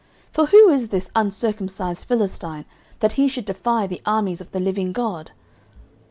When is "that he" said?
3.01-3.27